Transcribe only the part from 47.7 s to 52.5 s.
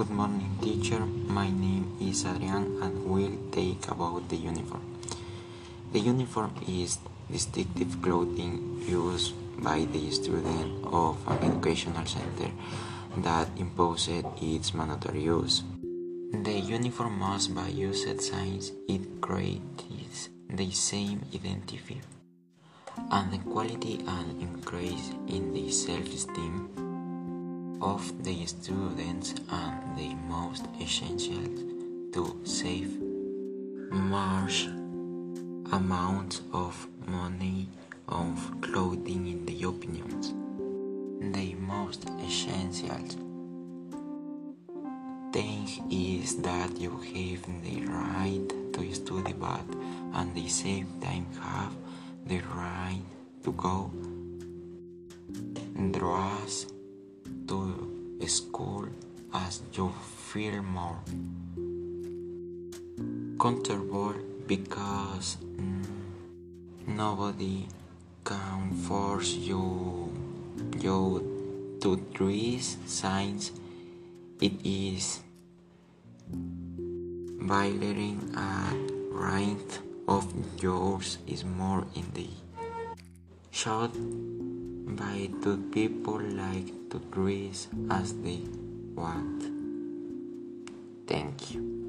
right to study but at the same time have the